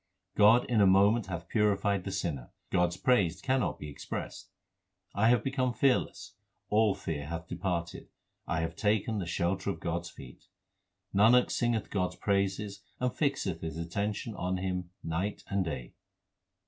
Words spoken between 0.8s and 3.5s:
a moment hath purified the sinner; God s praise